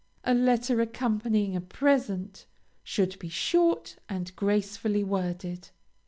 A 0.23 0.33
letter 0.33 0.81
accompanying 0.81 1.55
a 1.55 1.61
present, 1.61 2.47
should 2.83 3.19
be 3.19 3.29
short 3.29 3.97
and 4.09 4.35
gracefully 4.35 5.03
worded. 5.03 5.69